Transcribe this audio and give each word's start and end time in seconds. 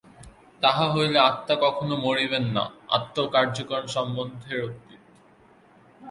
তাহা 0.61 0.85
হইলে 0.93 1.19
আত্মা 1.21 1.55
কখনও 1.61 1.95
মরিবেন 1.97 2.45
না, 2.55 2.63
আত্মা 2.89 3.23
কার্যকারণ-সম্বন্ধের 3.33 4.59
অতীত। 4.63 5.03